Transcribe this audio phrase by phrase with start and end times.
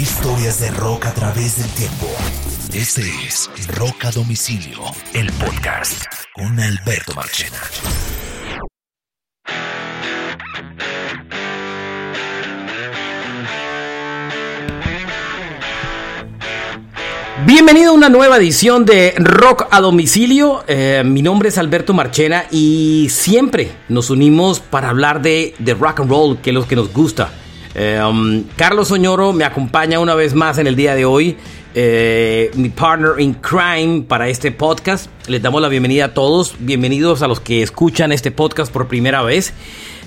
[0.00, 2.06] Historias de rock a través del tiempo.
[2.72, 4.78] Este es Rock a Domicilio,
[5.12, 7.58] el podcast con Alberto Marchena.
[17.44, 20.64] Bienvenido a una nueva edición de Rock a Domicilio.
[20.66, 26.00] Eh, mi nombre es Alberto Marchena y siempre nos unimos para hablar de, de rock
[26.00, 27.30] and roll, que es lo que nos gusta.
[27.74, 31.36] Eh, um, Carlos Oñoro me acompaña una vez más en el día de hoy.
[31.74, 35.08] Eh, mi partner in crime para este podcast.
[35.28, 36.56] Les damos la bienvenida a todos.
[36.58, 39.52] Bienvenidos a los que escuchan este podcast por primera vez.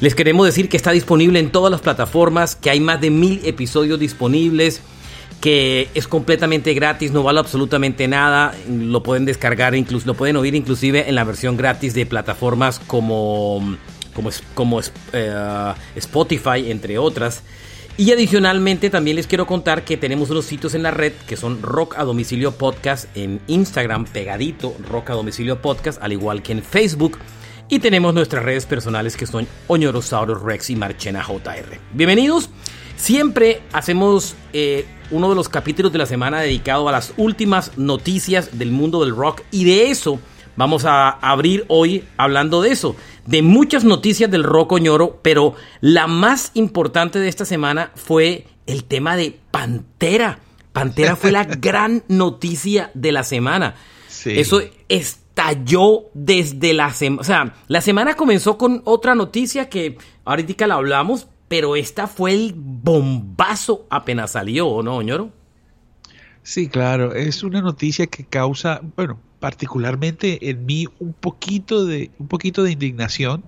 [0.01, 3.41] Les queremos decir que está disponible en todas las plataformas, que hay más de mil
[3.45, 4.81] episodios disponibles
[5.39, 10.55] que es completamente gratis, no vale absolutamente nada, lo pueden descargar, incluso lo pueden oír
[10.55, 13.75] inclusive en la versión gratis de plataformas como,
[14.13, 14.79] como, como
[15.11, 17.43] eh, Spotify, entre otras.
[17.95, 21.61] Y adicionalmente también les quiero contar que tenemos unos sitios en la red que son
[21.61, 26.63] Rock a Domicilio Podcast en Instagram, pegadito Rock a Domicilio Podcast, al igual que en
[26.63, 27.19] Facebook.
[27.69, 31.79] Y tenemos nuestras redes personales que son Oñorosaurus Rex y Marchena JR.
[31.93, 32.49] Bienvenidos.
[32.95, 38.57] Siempre hacemos eh, uno de los capítulos de la semana dedicado a las últimas noticias
[38.57, 40.19] del mundo del rock y de eso
[40.55, 46.07] vamos a abrir hoy hablando de eso, de muchas noticias del rock oñoro, pero la
[46.07, 50.39] más importante de esta semana fue el tema de Pantera.
[50.71, 53.75] Pantera fue la gran noticia de la semana.
[54.25, 57.21] Eso estalló desde la semana.
[57.21, 62.33] O sea, la semana comenzó con otra noticia que ahorita la hablamos, pero esta fue
[62.33, 65.29] el bombazo apenas salió, ¿no, ñoro?
[66.43, 72.27] Sí, claro, es una noticia que causa, bueno, particularmente en mí un poquito de un
[72.27, 73.43] poquito de indignación,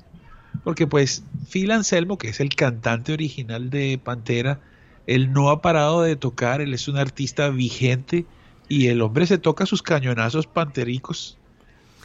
[0.63, 4.61] porque pues Phil Anselmo, que es el cantante original de Pantera,
[5.07, 8.25] él no ha parado de tocar, él es un artista vigente
[8.69, 11.37] y el hombre se toca sus cañonazos pantericos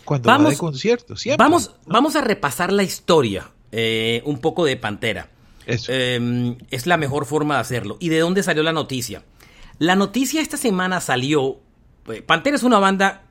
[0.04, 1.14] cuando va de concierto.
[1.38, 5.30] Vamos, vamos a repasar la historia eh, un poco de Pantera.
[5.66, 7.96] Em, es la mejor forma de hacerlo.
[8.00, 9.22] ¿Y de dónde salió la noticia?
[9.80, 11.58] La noticia esta semana salió.
[12.12, 13.22] Eh, Pantera es una banda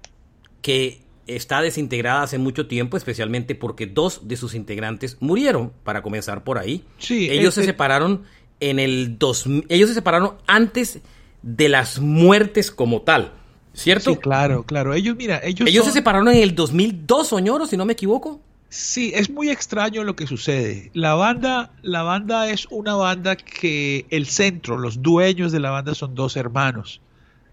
[0.63, 6.43] que está desintegrada hace mucho tiempo, especialmente porque dos de sus integrantes murieron, para comenzar
[6.43, 6.83] por ahí.
[6.97, 8.23] Sí, ellos se separaron
[8.59, 11.01] en el dos, ellos se separaron antes
[11.43, 13.31] de las muertes como tal,
[13.73, 14.13] ¿cierto?
[14.13, 14.95] Sí, claro, claro.
[14.95, 18.41] Ellos, mira, ellos Ellos se separaron en el 2002, Soñoro, si no me equivoco.
[18.69, 20.91] Sí, es muy extraño lo que sucede.
[20.93, 25.95] La banda, la banda es una banda que el centro, los dueños de la banda
[25.95, 27.01] son dos hermanos,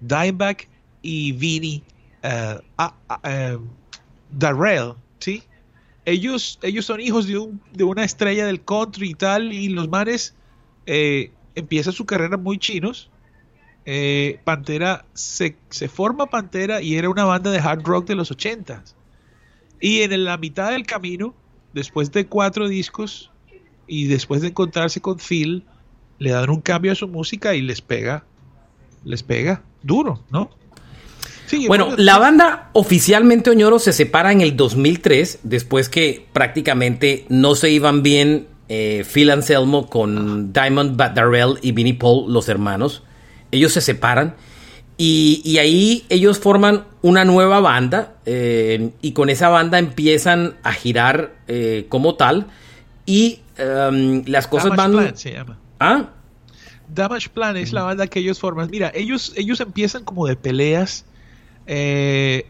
[0.01, 0.69] Dimebag
[1.01, 1.83] y Vinny
[2.23, 3.67] uh, uh,
[4.31, 5.43] Darrell, ¿sí?
[6.05, 9.89] Ellos, ellos son hijos de, un, de, una estrella del country y tal, y los
[9.89, 10.35] manes
[10.85, 13.11] eh, empiezan su carrera muy chinos.
[13.87, 18.31] Eh, Pantera, se, se forma Pantera y era una banda de hard rock de los
[18.31, 18.97] ochentas
[19.81, 21.35] y en la mitad del camino,
[21.73, 23.31] después de cuatro discos
[23.87, 25.65] y después de encontrarse con Phil,
[26.19, 28.25] le dan un cambio a su música y les pega,
[29.05, 30.51] les pega duro, ¿no?
[31.47, 37.55] Sí, bueno, la banda oficialmente Oñoro se separa en el 2003, después que prácticamente no
[37.55, 43.05] se iban bien eh, Phil Anselmo con Diamond Darrell y Vinnie Paul, los hermanos.
[43.53, 44.35] Ellos se separan
[44.99, 51.35] y, ahí ellos forman una nueva banda eh, y con esa banda empiezan a girar
[51.49, 52.47] eh, como tal
[53.05, 54.93] y em, las cosas Damage van...
[54.93, 55.59] Plan se llama.
[55.79, 56.11] ¿Ah?
[56.89, 58.71] Damage Plan es la banda que ellos forman.
[58.71, 61.05] Mira, ellos, ellos empiezan como de peleas.
[61.67, 62.47] Eh,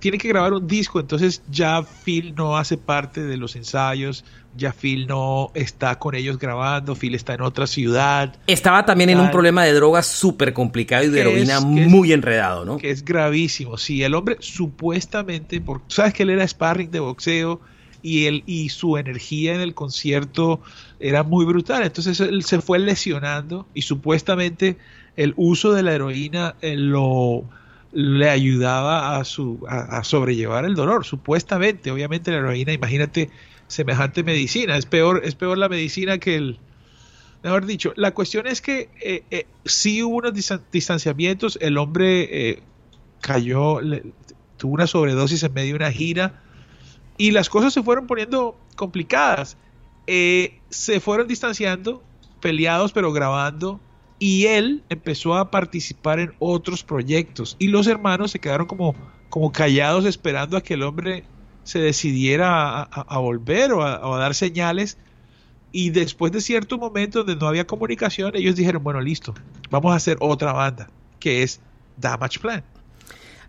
[0.00, 4.24] tienen que grabar un disco, entonces ya Phil no hace parte de los ensayos,
[4.56, 8.34] ya Phil no está con ellos grabando, Phil está en otra ciudad.
[8.48, 12.78] Estaba también en un problema de drogas súper complicado y de heroína muy enredado, ¿no?
[12.78, 13.78] Que es gravísimo.
[13.78, 17.60] Sí, el hombre supuestamente, porque sabes que él era sparring de boxeo
[18.02, 20.60] y, él, y su energía en el concierto
[20.98, 24.76] era muy brutal, entonces él se fue lesionando y supuestamente
[25.16, 27.44] el uso de la heroína lo
[27.92, 31.90] le ayudaba a, su, a, sobrellevar el dolor, supuestamente.
[31.90, 33.30] Obviamente la heroína, imagínate
[33.68, 34.76] semejante medicina.
[34.76, 36.58] Es peor, es peor la medicina que el...
[37.42, 40.32] Mejor dicho, la cuestión es que eh, eh, sí hubo unos
[40.72, 42.62] distanciamientos, el hombre eh,
[43.20, 43.78] cayó,
[44.56, 46.42] tuvo una sobredosis en medio de una gira
[47.18, 49.58] y las cosas se fueron poniendo complicadas.
[50.06, 52.02] se fueron distanciando,
[52.40, 53.80] peleados pero grabando,
[54.18, 58.94] y él empezó a participar en otros proyectos y los hermanos se quedaron como,
[59.28, 61.24] como callados esperando a que el hombre
[61.64, 64.98] se decidiera a, volver o a, dar señales,
[65.72, 69.34] Y después de cierto momento donde no había comunicación, ellos dijeron, bueno, listo,
[69.68, 71.60] vamos a hacer otra banda, que es
[71.96, 72.62] Damage Plan.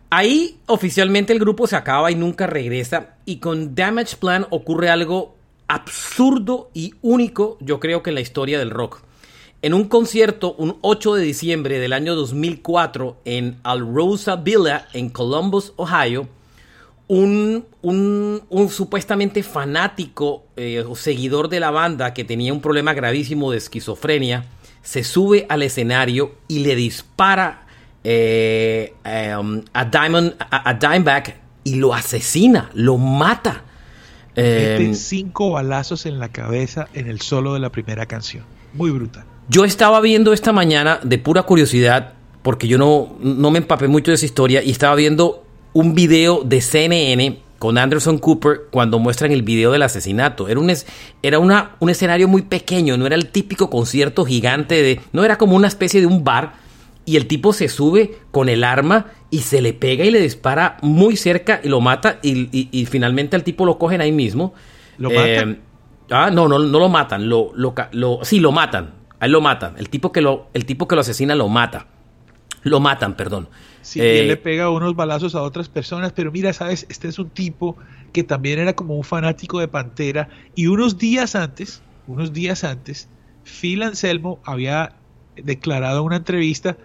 [0.10, 3.16] Ahí oficialmente el grupo se acaba y nunca regresa.
[3.26, 5.36] Y con Damage Plan ocurre algo
[5.68, 9.02] absurdo y único, yo creo que en la historia del rock.
[9.68, 15.74] En un concierto, un 8 de diciembre del año 2004, en Alrosa Villa, en Columbus,
[15.76, 16.30] Ohio,
[17.10, 17.66] un,
[18.70, 24.46] supuestamente fanático eh, o seguidor de la banda que tenía un problema gravísimo de esquizofrenia,
[24.84, 27.68] se sube al escenario y le dispara
[28.06, 28.94] eh,
[29.38, 33.66] um, a, Diamond, a, Dimeback y lo asesina, lo mata.
[34.34, 38.46] Em, cinco balazos en la cabeza en el solo de la primera canción.
[38.74, 39.26] Muy brutal.
[39.50, 44.12] Yo estaba viendo esta mañana de pura curiosidad, porque yo no, no me empapé mucho
[44.12, 49.32] de esa historia, y estaba viendo un video de CNN con Anderson Cooper cuando muestran
[49.32, 50.50] el video del asesinato.
[50.50, 50.72] Era un,
[51.24, 55.00] era una, un escenario muy pequeño, no era el típico concierto gigante de...
[55.14, 56.56] No era como una especie de un bar
[57.06, 60.78] y el tipo se sube con el arma y se le pega y le dispara
[60.82, 64.54] muy cerca y lo mata y, finalmente al tipo lo cogen ahí mismo.
[64.98, 65.52] ¿Lo matan?
[65.52, 65.60] Eh,
[66.12, 69.42] ah, no, no, no lo matan, lo, lo, lo, sí, lo matan, a él lo
[69.42, 71.88] matan, el tipo que lo, el tipo que lo asesina lo mata,
[72.64, 73.50] lo matan, perdón.
[73.82, 77.20] Sí, él eh, le pega unos balazos a otras personas, pero mira, sabes, este es
[77.20, 77.78] un tipo
[78.12, 83.10] que también era como un fanático de Pantera y unos días antes, unos días antes,
[83.44, 84.94] Phil Anselmo había
[85.36, 86.78] declarado en una entrevista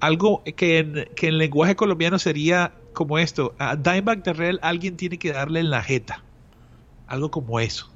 [0.00, 5.18] algo que en, que en lenguaje colombiano sería como esto, a Dimebag Darrell alguien tiene
[5.18, 6.22] que darle en la jeta,
[7.06, 7.91] algo como eso.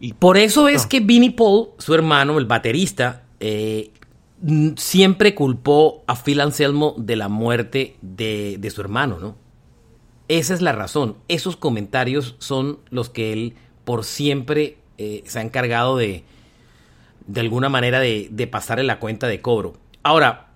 [0.00, 3.90] Y, Por eso es que Vinnie Paul, su hermano, el baterista, eh,
[4.76, 9.36] siempre culpó a Phil Anselmo de la muerte de, su hermano, ¿no?
[10.28, 11.16] Esa es la razón.
[11.28, 13.54] Esos comentarios son los que él
[13.84, 16.24] por siempre eh, se ha encargado de,
[17.26, 19.74] de alguna manera, de, de, pasarle la cuenta de cobro.
[20.02, 20.48] Ahora,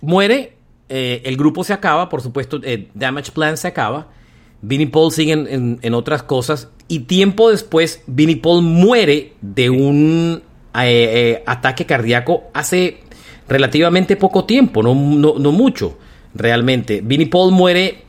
[0.00, 0.56] muere,
[0.88, 2.60] eh, el grupo se acaba, por supuesto,
[2.94, 4.08] Damage Plan se acaba,
[4.62, 10.42] Vinnie Paul sigue en, en, otras cosas, y tiempo después, Vinnie Paul muere de un
[11.46, 13.00] ataque cardíaco hace
[13.48, 15.98] relativamente poco tiempo, no, mucho,
[16.34, 17.00] realmente.
[17.02, 18.02] Vinnie Paul muere,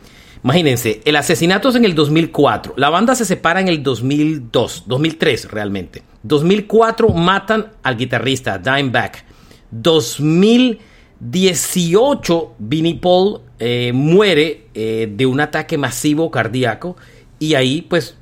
[0.44, 5.52] imagínense, el asesinato es en el 2004, la banda se separa en el 2002, 2003
[5.52, 6.02] realmente.
[6.24, 9.26] 2004 matan al guitarrista Dimeback.
[9.72, 16.96] 2018 Vinnie Paul eh, muere eh, de un ataque masivo cardíaco
[17.40, 18.16] y ahí pues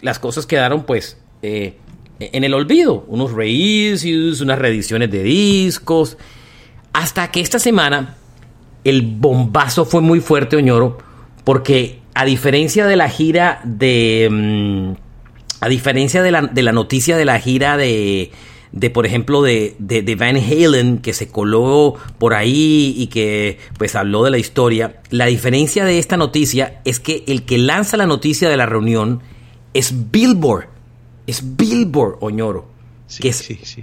[0.00, 1.76] las cosas quedaron pues eh,
[2.18, 3.04] en el olvido.
[3.08, 6.16] Unos reissues, unas reediciones de discos
[6.92, 8.16] hasta que esta semana
[8.82, 10.96] el bombazo fue muy fuerte, Oñoro,
[11.44, 14.28] porque a diferencia de la gira de...
[14.30, 14.92] Mm,
[15.60, 18.30] a diferencia de la, de la, noticia de la gira de,
[18.72, 23.94] de por ejemplo, de, de, Van Halen, que se coló por ahí y que pues
[23.94, 28.06] habló de la historia, la diferencia de esta noticia es que el que lanza la
[28.06, 29.22] noticia de la reunión
[29.78, 30.68] es Billboard.
[31.26, 32.76] Es Billboard, Oñoro
[33.20, 33.32] que,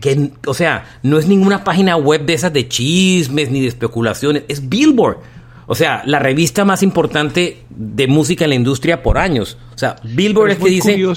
[0.01, 4.44] que, o sea, no es ninguna página web de esas de chismes ni de especulaciones,
[4.48, 5.18] es Billboard.
[5.66, 9.57] O sea, la revista más importante de música en la industria por años.
[9.74, 11.16] O sea, Billboard es, que dice.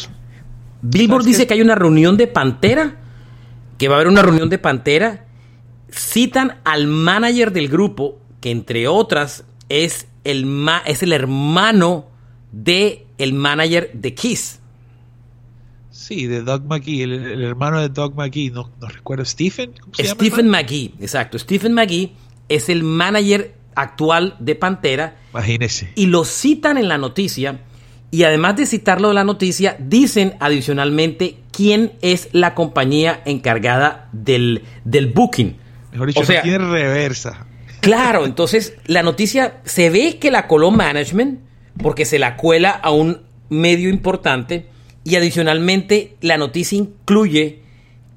[0.82, 1.54] Billboard dice que...
[1.54, 2.94] hay una reunión de Pantera,
[3.76, 5.24] que va a haber una reunión de Pantera.
[5.90, 12.06] Citan al manager del grupo, que entre otras es el, es el hermano
[12.52, 14.60] de el manager de Kiss.
[15.96, 19.72] Sí, de Doug McGee, el, hermano de Doug McGee, no, no recuerdo, Stephen.
[19.98, 21.38] Stephen McGee, exacto.
[21.38, 22.12] Stephen McGee
[22.50, 25.16] es el manager actual de Pantera.
[25.30, 25.90] Imagínese.
[25.94, 27.60] Y lo citan en la noticia.
[28.10, 34.64] Y además de citarlo en la noticia, dicen adicionalmente quién es la compañía encargada del,
[34.84, 35.56] del booking.
[35.92, 37.46] Mejor dicho, o sea, tiene reversa.
[37.80, 41.40] Claro, entonces la noticia se ve que la coló management
[41.82, 44.75] porque se la cuela a un medio importante
[45.06, 47.60] y adicionalmente, la noticia incluye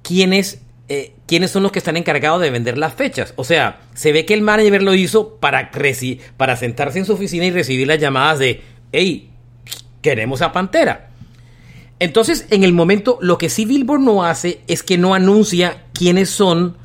[0.01, 3.35] quiénes, eh, quiénes son los que están encargados de vender las fechas.
[3.35, 5.69] O sea, se ve que el manager lo hizo para,
[6.35, 9.29] para sentarse en su oficina y recibir las llamadas de, hey,
[10.01, 11.11] queremos a Pantera.
[11.99, 16.31] Entonces, en el momento, lo que sí Billboard no hace es que no anuncia quiénes
[16.31, 16.75] son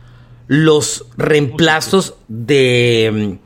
[0.49, 3.39] los reemplazos de,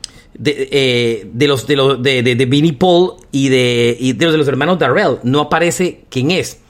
[0.43, 4.47] eh, de, los de los de, de, Vinnie Paul y de, de, los, de los
[4.47, 5.17] hermanos Darrell.
[5.23, 6.61] No aparece quién es.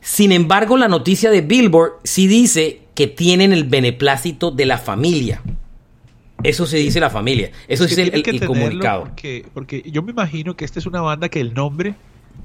[0.00, 5.42] Sin embargo, la noticia de Billboard sí dice que tienen el beneplácito de la familia.
[6.42, 7.50] Eso se dice la familia.
[7.66, 9.04] Eso es el, el, comunicado.
[9.04, 11.94] Porque, porque, yo me imagino que esta es una banda que el nombre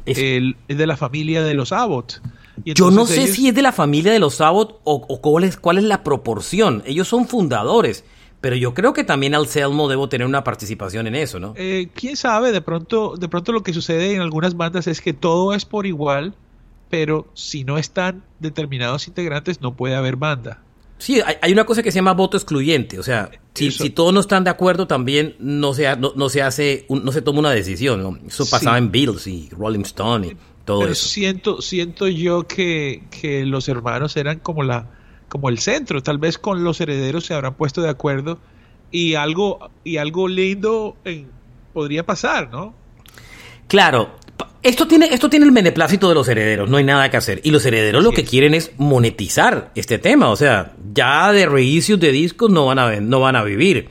[0.06, 2.22] es, el, es de la familia de los Abbott.
[2.66, 5.78] Yo no sé si es de la familia de los Sabbath o, cuál, es, cuál
[5.78, 6.84] es la proporción.
[6.86, 8.04] Ellos son fundadores.
[8.42, 11.54] Pero yo creo que también Anselmo debo tener una participación en eso, ¿no?
[11.56, 15.14] Eh, Quién sabe, de pronto, de pronto lo que sucede en algunas bandas es que
[15.14, 16.34] todo es por igual,
[16.90, 20.60] pero si no están determinados integrantes no puede haber banda.
[20.98, 24.44] Sí, hay, una cosa que se llama voto excluyente, o sea, si, todos no están
[24.44, 28.20] de acuerdo también no se, no, se hace, no se toma una decisión, ¿no?
[28.28, 31.08] Eso pasaba en Beatles y Rolling Stone y todo eso.
[31.08, 34.90] Siento, siento yo que, que los hermanos eran como la,
[35.32, 38.38] como el centro, tal vez con los herederos se habrán puesto de acuerdo
[38.92, 40.98] y algo, y algo lindo
[41.72, 42.74] podría pasar, ¿no?
[43.70, 44.12] Claro,
[44.62, 47.40] esto tiene, esto tiene el beneplácito de los herederos, no hay nada que hacer.
[47.46, 50.30] Y los herederos lo que quieren es monetizar este tema.
[50.30, 53.88] O sea, ya de reissues de discos no van a, no van a vivir.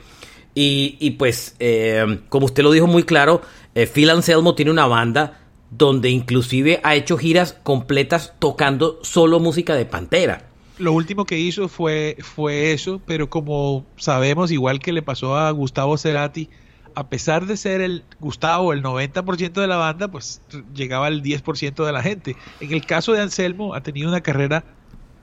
[0.53, 3.41] Y, pues, eh, como usted lo dijo muy claro,
[3.73, 5.39] eh, Phil Anselmo tiene una banda
[5.71, 10.50] donde inclusive ha hecho giras completas tocando solo música de Pantera.
[10.81, 15.51] Lo último que hizo fue, fue eso, pero como sabemos, igual que le pasó a
[15.51, 16.49] Gustavo Cerati,
[16.95, 20.41] a pesar de ser el Gustavo el 90% de la banda, pues
[20.73, 22.35] llegaba al 10% de la gente.
[22.59, 24.63] En el caso de Anselmo, ha tenido una carrera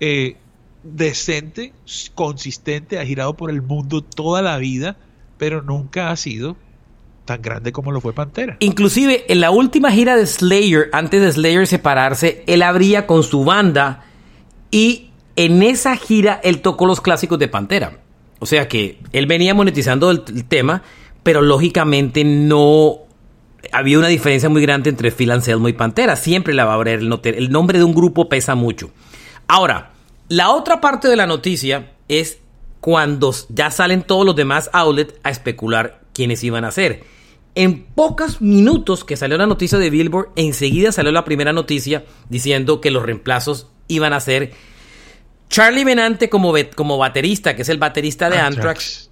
[0.00, 0.36] eh,
[0.82, 1.72] decente,
[2.14, 4.96] consistente, ha girado por el mundo toda la vida,
[5.38, 6.56] pero nunca ha sido
[7.24, 8.56] tan grande como lo fue Pantera.
[8.60, 13.44] Inclusive en la última gira de Slayer, antes de Slayer separarse, él abría con su
[13.44, 14.04] banda
[14.70, 15.07] y
[15.38, 18.00] en esa gira él tocó los clásicos de Pantera.
[18.40, 20.82] O sea que él venía monetizando el tema
[21.22, 23.00] pero lógicamente no
[23.70, 26.16] había una diferencia muy grande entre Phil Anselmo y Pantera.
[26.16, 28.90] Siempre la va a haber el, el nombre de un grupo pesa mucho.
[29.46, 29.92] Ahora,
[30.28, 32.38] la otra parte de la noticia es
[32.80, 37.02] cuando ya salen todos los demás outlets a especular quiénes iban a ser.
[37.54, 42.80] En pocos minutos que salió la noticia de Billboard, enseguida salió la primera noticia diciendo
[42.80, 44.52] que los reemplazos iban a ser
[45.48, 49.10] Charlie Benante como, como baterista, que es el baterista de Anthrax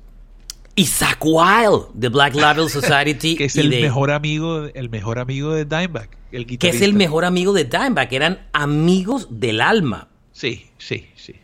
[0.74, 3.36] y Zach Wild de Black Label Society.
[3.36, 7.24] que es el mejor amigo, el mejor amigo de Dimebag, el Que es el mejor
[7.24, 10.08] amigo de Dimebag, eran amigos del alma.
[10.32, 11.34] Sí, sí, sí,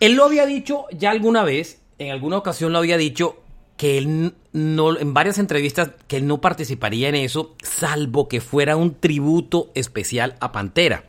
[0.00, 3.40] Él lo había dicho ya alguna vez, en alguna ocasión lo había dicho,
[3.76, 8.76] que él no, en varias entrevistas, que él no participaría en eso, salvo que fuera
[8.76, 11.04] un tributo especial a Pantera.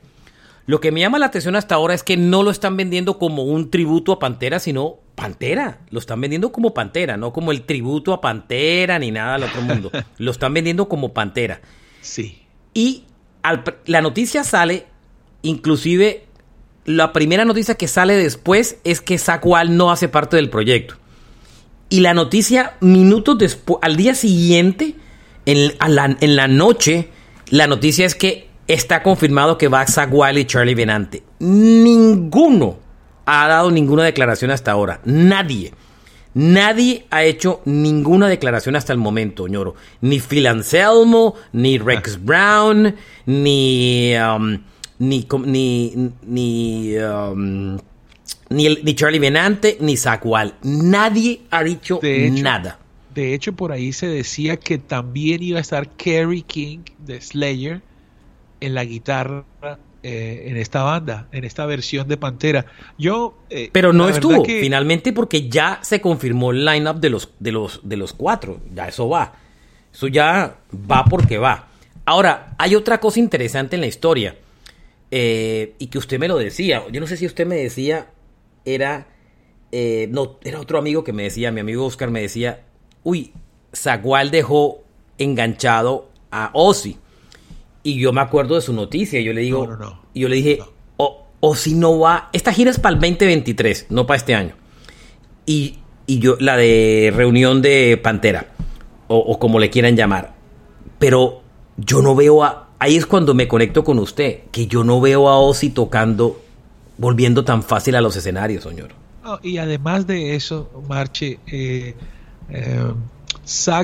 [0.67, 3.43] Lo que me llama la atención hasta ahora es que no lo están vendiendo como
[3.43, 5.81] un tributo a Pantera, sino Pantera.
[5.91, 9.62] Lo están vendiendo como Pantera, no como el tributo a Pantera ni nada al otro
[9.62, 9.91] mundo.
[10.17, 11.62] lo están vendiendo como Pantera.
[12.01, 12.41] Sí.
[12.74, 13.03] Y
[13.86, 14.88] la noticia sale,
[15.43, 16.25] inclusive
[16.86, 20.95] la primera noticia que sale después es que Sacual no hace parte del proyecto.
[21.89, 24.95] Y la noticia, minutos después, al día siguiente,
[25.45, 27.10] en, en la noche,
[27.50, 31.24] la noticia es que está confirmado que va Zach y Charlie Benante.
[31.39, 32.77] Ninguno
[33.25, 35.01] ha dado ninguna declaración hasta ahora.
[35.05, 35.74] Nadie.
[36.34, 39.75] Nadie ha hecho ninguna declaración hasta el momento, ñoro.
[40.01, 42.93] Ni Phil Anselmo, ni Rex Brown,
[43.25, 44.60] ni, um,
[45.00, 47.77] ni, ni, ni, um,
[48.50, 50.24] ni, Charlie Benante, ni Zach
[50.63, 52.79] Nadie ha dicho nada.
[53.13, 57.81] De hecho, por ahí se decía que también iba a estar Kerry King de Slayer
[58.59, 59.45] en la guitarra
[60.07, 62.67] eh, en esta banda, en esta versión de Pantera.
[62.95, 67.51] Yo, eh, pero no estuvo finalmente porque ya se confirmó el lineup de los de
[67.51, 68.62] los de los cuatro.
[68.71, 69.33] Ya eso va,
[69.91, 70.57] eso ya
[70.91, 71.69] va porque va.
[72.05, 74.35] Ahora hay otra cosa interesante en la historia
[75.09, 76.83] eh, y que usted me lo decía.
[76.91, 78.07] Yo no sé si usted me decía
[78.63, 79.07] era
[79.71, 82.63] no era otro amigo que me decía, mi amigo Oscar me decía,
[83.03, 83.33] uy,
[83.75, 84.83] Zagual dejó
[85.17, 86.97] enganchado a Ozzy.
[87.86, 89.20] Y yo me acuerdo de su noticia.
[89.20, 90.60] Y yo le digo, no, no, y yo le dije,
[90.98, 94.56] o, si no va, esta gira es para el 2023, no para este año.
[95.46, 95.77] Y,
[96.08, 98.48] yo, la de reunión de Pantera,
[99.08, 100.34] o, como le quieran llamar.
[100.98, 101.44] Pero
[101.77, 105.30] yo no veo a, ahí es cuando me conecto con usted, que yo no veo
[105.30, 106.42] a Ozzy tocando,
[106.98, 108.89] volviendo tan fácil a los escenarios, señor.
[109.44, 111.94] y además de eso, Marche, eh,
[112.50, 112.94] eh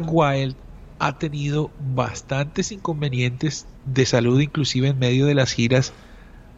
[0.07, 0.55] Wild
[1.01, 5.93] ha tenido bastantes inconvenientes de salud, inclusive en medio de las giras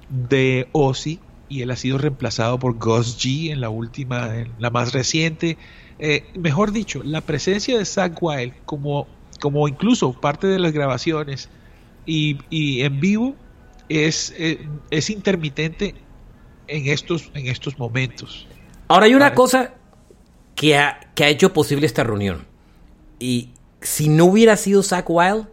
[0.10, 4.70] de Ozzy, y él ha sido reemplazado por Gus G en la última, en la
[4.70, 5.58] más reciente.
[5.98, 9.08] Eh, mejor dicho, la presencia de Zach Wild como,
[9.40, 11.48] como incluso parte de las grabaciones
[12.06, 12.38] y,
[12.82, 13.36] en vivo
[13.88, 15.96] es, eh, es intermitente
[16.68, 18.46] en estos, en estos momentos.
[18.90, 19.76] Ahora hay una cosa
[20.54, 22.46] que ha, que ha hecho posible esta reunión
[23.20, 23.52] y,
[23.84, 25.48] si no hubiera sido Zach Wild,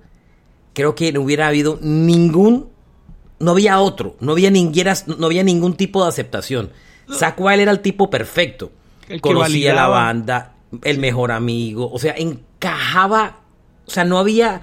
[0.73, 2.71] creo que no hubiera habido ningún
[3.41, 6.71] no había otro, no había, ninguna, no había ningún tipo de aceptación.
[7.13, 8.71] Zack Wild era el tipo perfecto.
[9.09, 10.53] El Conocía la banda,
[10.85, 13.41] el mejor amigo, o sea, encajaba,
[13.87, 14.61] o sea, no había,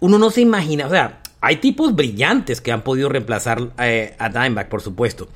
[0.00, 4.30] uno no se imagina, o sea, hay tipos brillantes que han podido reemplazar eh, a
[4.30, 5.28] Dimebag, por supuesto,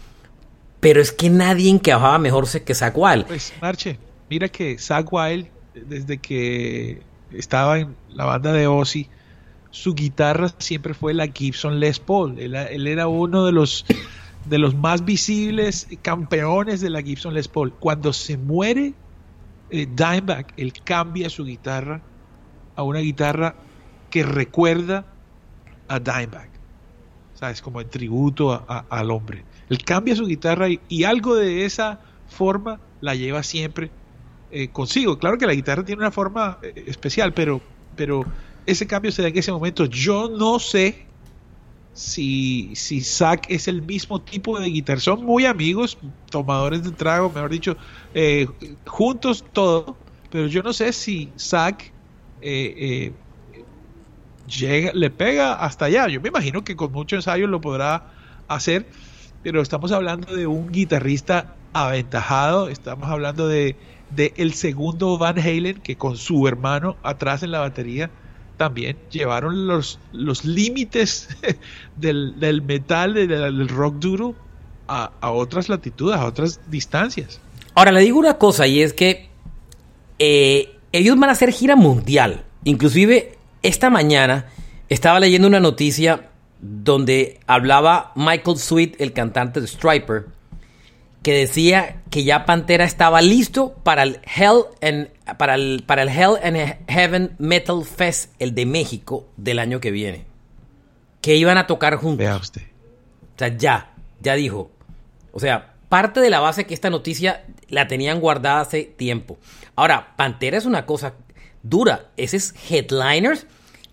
[0.81, 3.27] pero es que nadie encajaba mejor que Zack Wild.
[3.27, 3.99] Pues, Marche,
[4.31, 9.09] mira que Zack Wild, desde que estaba en la banda de Ozzy,
[9.71, 12.39] su guitarra siempre fue la Gibson Les Paul.
[12.39, 13.85] Él, era uno de los,
[14.47, 17.73] de los más visibles campeones de la Gibson Les Paul.
[17.73, 18.95] Cuando se muere
[19.71, 22.01] eh, Dimebag, él cambia su guitarra
[22.77, 23.57] a una guitarra
[24.11, 25.05] que recuerda
[25.89, 26.49] a Dimebag.
[27.35, 27.63] ¿Sabes?
[27.63, 29.45] Como en tributo al hombre.
[29.69, 33.93] Él cambia su guitarra y algo de esa forma la lleva siempre
[34.51, 35.19] eh, consigo.
[35.19, 37.61] Claro que la guitarra tiene una forma eh, especial, pero,
[37.97, 38.25] pero
[38.67, 39.85] ese cambio se da en ese momento.
[39.85, 41.07] Yo no sé
[41.93, 45.01] si, si Zack es el mismo tipo de guitarra.
[45.01, 45.99] Son muy amigos,
[46.31, 47.77] tomadores de trago, mejor dicho,
[48.15, 48.47] eh,
[48.87, 49.97] juntos todo,
[50.31, 51.93] pero yo no sé si Zack
[52.41, 53.13] llega,
[54.95, 56.09] le pega hasta allá.
[56.09, 58.11] Yo me imagino que con mucho ensayo lo podrá
[58.49, 58.87] hacer,
[59.43, 63.77] pero estamos hablando de un guitarrista aventajado, estamos hablando de,
[64.11, 68.11] de el segundo Van Halen que con su hermano atrás en la batería
[68.57, 71.29] también llevaron los, los límites
[71.97, 74.35] del, del metal, del, rock duro
[74.89, 77.41] a, a otras latitudes, a otras distancias.
[77.75, 79.29] Ahora le digo una cosa y es que
[80.19, 82.45] eh, ellos van a hacer gira mundial.
[82.65, 84.47] Inclusive esta mañana
[84.89, 90.27] estaba leyendo una noticia donde hablaba Michael Sweet, el cantante de Striper,
[91.29, 96.09] que decía que ya Pantera estaba listo para el Hell and, para el, para el
[96.09, 100.25] Hell and Heaven Metal Fest, el de México, del año que viene.
[101.21, 102.21] Que iban a tocar juntos.
[102.21, 102.63] Vea usted.
[102.63, 104.71] O sea, ya, ya dijo.
[105.33, 109.37] O sea, parte de la base que esta noticia la tenían guardada hace tiempo.
[109.77, 111.13] Ahora, Pantera es una cosa
[111.63, 112.09] dura.
[112.17, 113.47] Ese es headliners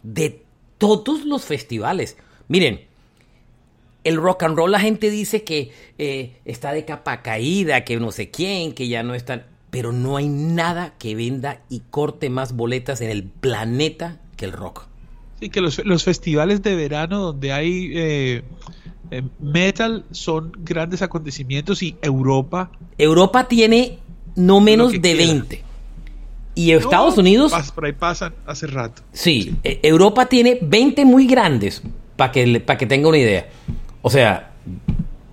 [0.04, 0.42] de
[0.78, 2.16] todos los festivales.
[2.48, 2.88] Miren,
[4.06, 8.12] el rock and roll la gente dice que eh, está de capa caída, que no
[8.12, 9.46] sé quién, que ya no están...
[9.70, 14.54] Pero no hay nada que venda y corte más boletas en el planeta que el
[14.54, 14.88] rock.
[15.42, 18.44] Sí, que los, los festivales de verano donde hay eh,
[19.12, 22.72] eh, metal son grandes acontecimientos y Europa.
[22.98, 24.00] Europa tiene
[24.36, 25.18] no menos de quiera.
[25.18, 25.64] 20.
[26.56, 29.02] Y Estados Unidos, por ahí pasan hace rato.
[29.12, 31.82] sí, eh, Europa tiene 20 muy grandes,
[32.16, 33.50] para que, pa' que tenga una idea.
[34.06, 34.52] O sea,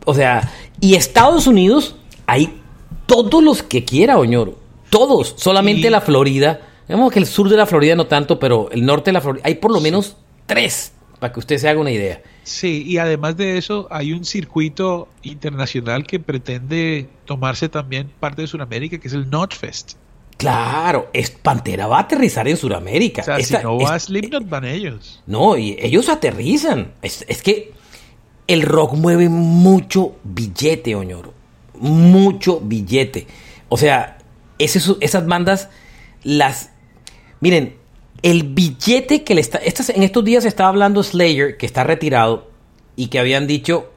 [0.07, 2.59] o sea, y Estados Unidos hay
[3.05, 4.59] todos los que quiera, Oñoro.
[4.89, 6.61] Todos, solamente Y- la Florida.
[6.89, 9.43] Digamos que el sur de la Florida no tanto, pero el norte de la Florida
[9.45, 12.23] hay por lo menos tres, para que usted se haga una idea.
[12.45, 18.49] Sí, y además de eso, hay un circuito internacional que pretende tomarse también parte de
[18.49, 19.93] Sudamérica, que es el Notfest.
[20.39, 23.21] Claro, es Pantera va a aterrizar en Sudamérica.
[23.21, 25.23] O sea, Esta- si no va es- Slipknot, van ellos.
[25.27, 26.93] No, y ellos aterrizan.
[27.03, 27.73] Es, es que
[28.53, 31.33] el rock mueve mucho billete, Oñoro.
[31.75, 33.27] Mucho billete.
[33.69, 34.19] O sea,
[34.59, 35.69] esas bandas,
[36.23, 36.71] las...
[37.41, 37.77] Miren,
[38.23, 39.59] el billete que le está...
[39.59, 42.51] Estas, en estos días estaba hablando Slayer, que está retirado,
[42.97, 43.89] y que habían dicho...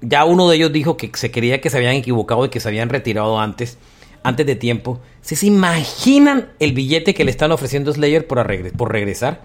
[0.00, 2.68] Ya uno de ellos dijo que se creía que se habían equivocado y que se
[2.68, 3.78] habían retirado antes,
[4.22, 5.00] antes de tiempo.
[5.22, 9.44] ¿Se, se imaginan el billete que le están ofreciendo Slayer por regresar?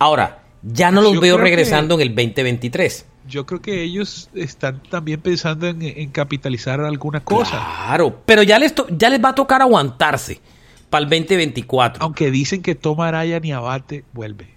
[0.00, 3.06] Ahora, ya no los Yo veo que- regresando en el 2023.
[3.26, 7.52] Yo creo que ellos están también pensando en, en capitalizar alguna cosa.
[7.86, 10.40] Claro, pero ya les, to- ya les va a tocar aguantarse
[10.90, 12.02] para el 2024.
[12.02, 14.48] Aunque dicen que Toma Araya ni Abate vuelve.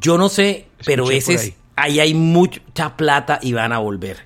[0.00, 4.18] Yo no sé, pero ese es, ahí hay mucha plata y van a volver.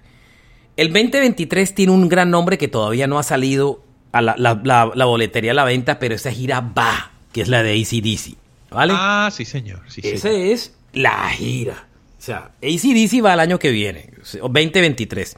[0.77, 3.83] El 2023 tiene un gran nombre que todavía no ha salido
[4.13, 7.49] a la, la- la- la boletería a la venta, pero esa gira va, que es
[7.49, 8.37] la de ACDC.
[8.71, 8.93] ¿Vale?
[8.97, 9.83] Ah, sí, señor.
[9.89, 10.53] Sí, Esa señor.
[10.53, 11.87] es la gira.
[12.19, 15.37] O sea, ACDC va el año que viene, o 2023.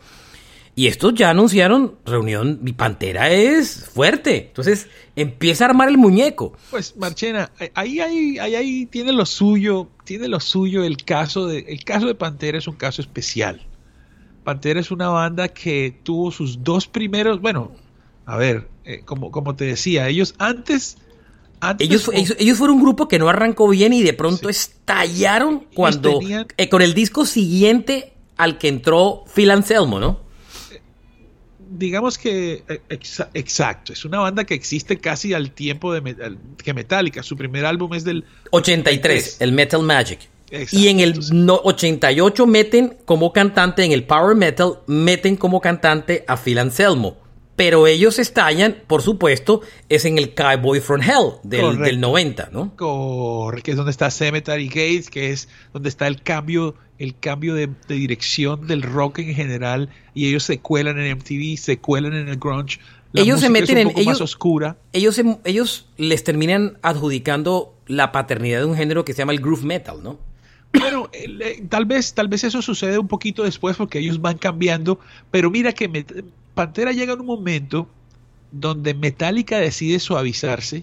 [0.75, 2.61] Y estos ya anunciaron reunión.
[2.63, 4.47] Mi pantera es fuerte.
[4.47, 4.87] Entonces
[5.17, 6.57] empieza a armar el muñeco.
[6.71, 11.65] Pues Marchena, ahí, ahí, ahí, ahí tiene lo suyo, tiene lo suyo el caso de,
[11.69, 13.67] el caso de Pantera es un caso especial.
[14.45, 17.73] Pantera es una banda que tuvo sus dos primeros, bueno,
[18.25, 20.97] a ver, eh, como, como te decía, ellos antes
[21.81, 26.19] Ellos, ellos, ellos fueron un grupo que no arrancó bien y de pronto estallaron cuando
[26.21, 30.21] tenían- eh, con el disco siguiente al que entró Phil Anselmo, ¿no?
[31.71, 36.73] digamos que eh, exa- exacto, es una banda que existe casi al tiempo de que
[36.75, 40.21] Metallica, su primer álbum es del 83, el Metal Magic.
[40.73, 41.21] y en el
[41.63, 47.19] 88 meten como cantante, en el Power Metal, meten como cantante a Phil Anselmo.
[47.59, 52.77] Pero ellos estallan, por supuesto, es en el Cowboy from Hell del, 90, ¿no?
[52.77, 57.57] Correcto, que es donde está Cemetery Gates, que es donde está el cambio, el cambio
[57.57, 62.29] de, dirección del rock en general, y ellos se cuelan en MTV, se cuelan en
[62.29, 62.79] el grunge.
[63.13, 64.77] ellos se meten en ellos, más oscura.
[64.93, 69.65] Ellos, ellos les terminan adjudicando la paternidad de un género que se llama el groove
[69.65, 70.21] metal, ¿no?
[70.73, 75.01] Bueno, eh, tal vez, tal vez eso sucede un poquito después porque ellos van cambiando,
[75.31, 75.89] pero mira que
[76.59, 77.89] Pantera llega en un momento
[78.51, 80.83] donde Metallica decide suavizarse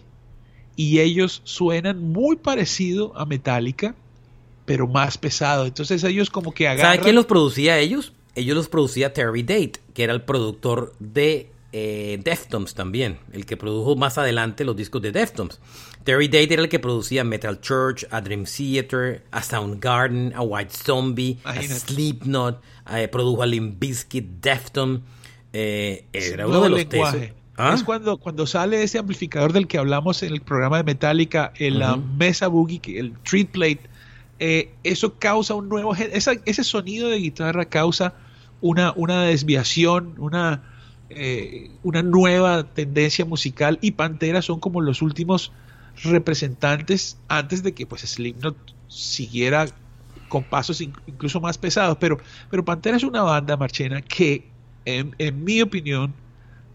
[0.77, 3.93] y ellos suenan muy parecido a Metallica,
[4.65, 5.65] pero más pesado.
[5.65, 6.93] Entonces ellos como que agarran...
[6.93, 8.13] ¿Sabe quién los producía ellos?
[8.35, 13.57] Ellos los producía Terry Date, que era el productor de eh, Deftones también, el que
[13.57, 15.59] produjo más adelante los discos de Deftones.
[16.05, 20.73] Terry Date era el que producía Metal Church, a Dream Theater, a Soundgarden, a White
[20.73, 22.61] Zombie, a Slipknot,
[22.93, 25.01] eh, produjo a Limp Bizkit, Deftones.
[25.57, 27.33] Eh, era uno de los lenguaje.
[27.55, 27.73] ¿Ah?
[27.73, 31.79] Es cuando, cuando sale ese amplificador del que hablamos en el programa de Metallica, en
[31.79, 33.79] la mesa boogie, el treat plate,
[34.39, 35.95] eh, eso causa un nuevo...
[35.95, 38.13] ese sonido de guitarra causa
[38.59, 40.63] una, una desviación, una,
[41.09, 45.53] eh, una nueva tendencia musical y Pantera son como los últimos
[46.03, 48.57] representantes antes de que pues Slipknot
[48.89, 49.67] siguiera
[50.27, 52.17] con pasos incluso más pesados, pero,
[52.49, 54.53] pero Pantera es una banda, Marchena, que
[54.85, 56.13] en, mi opinión,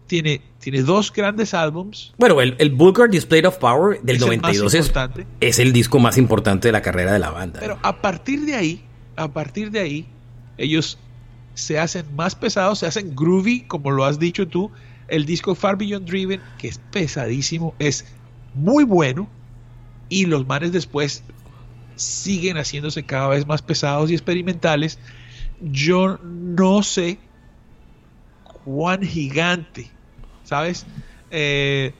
[0.07, 2.13] tiene, tiene dos grandes álbums.
[2.17, 4.91] Bueno, el, el Vulgar Display of Power del 92 es,
[5.39, 7.59] es, el disco más importante de la carrera de la banda.
[7.59, 8.83] Pero a partir de ahí,
[9.15, 10.05] a partir de ahí,
[10.57, 10.97] ellos
[11.53, 14.71] se hacen más pesados, se hacen groovy, como lo has dicho tú.
[15.07, 18.05] El disco Far Beyond Driven, que es pesadísimo, es
[18.53, 19.29] muy bueno.
[20.09, 21.23] Y los manes después
[21.95, 24.99] siguen haciéndose cada vez más pesados y experimentales.
[25.61, 27.19] Yo no sé
[28.65, 29.89] Juan Gigante,
[30.43, 30.85] ¿sabes?
[31.29, 31.93] Eh,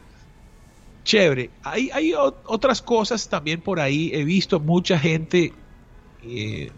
[1.04, 1.50] chévere.
[1.63, 4.12] Hay, hay otras cosas también por ahí.
[4.13, 5.54] He visto mucha gente
[6.24, 6.71] eh,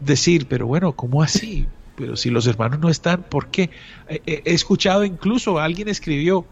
[0.00, 1.66] decir, pero bueno, ¿cómo así?
[1.96, 3.70] Pero si los hermanos no están, ¿por qué?
[4.08, 6.46] he escuchado incluso, alguien escribió,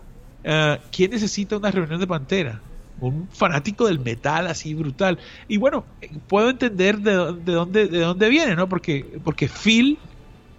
[0.44, 2.60] ah, ¿quién necesita una reunión de Pantera?
[3.00, 5.18] Un fanático del metal así brutal.
[5.48, 5.84] Y bueno,
[6.28, 8.68] puedo entender de, dónde, de dónde viene, ¿no?
[8.68, 9.98] Porque, porque Phil,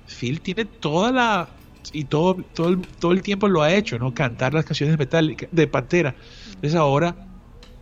[0.06, 1.55] Phil tiene toda la
[1.94, 4.14] y todo, todo, el, todo el tiempo lo ha hecho, ¿no?
[4.14, 6.16] Cantar las canciones de, Pantera.
[6.48, 7.16] Entonces ahora,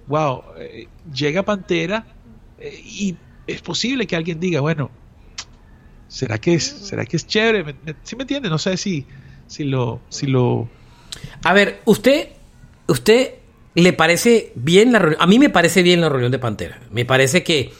[0.08, 2.06] wow, eh, llega Pantera
[2.60, 3.16] eh, y
[3.48, 4.90] es posible que alguien diga, bueno,
[6.08, 7.76] ¿será que es, será que es chévere?
[8.04, 8.50] ¿Sí me entiende?
[8.50, 9.06] No sé si,
[9.48, 10.70] si lo, si lo...
[11.44, 12.30] A ver, usted,
[12.88, 13.36] usted
[13.76, 16.82] le parece bien la reunión, a mí me parece bien la reunión de Pantera.
[16.92, 17.72] Me parece que,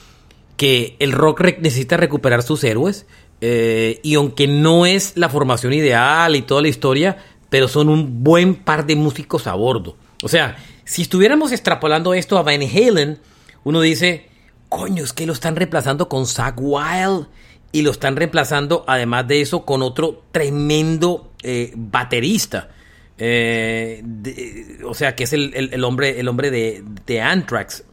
[0.58, 3.06] que el rock necesita recuperar sus héroes.
[3.46, 7.18] Eh, y aunque no es la formación ideal y toda la historia,
[7.50, 9.98] pero son un buen par de músicos a bordo.
[10.22, 13.20] O sea, si estuviéramos extrapolando esto a Van Halen,
[13.66, 14.30] uno dice,
[14.70, 17.28] coño, es que lo están reemplazando con Zach Wild
[17.74, 22.70] y lo están reemplazando, además de eso, con otro tremendo eh, baterista.
[23.18, 27.84] Eh, o sea, que es el, hombre, el hombre de, de Anthrax.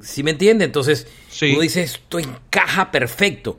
[0.00, 0.64] ¿Sí me entiende?
[0.64, 1.08] Entonces,
[1.42, 3.58] uno dice, esto encaja perfecto.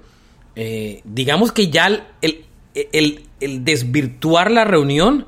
[0.56, 3.26] Eh, digamos que ya el, el,
[3.64, 5.26] desvirtuar la reunión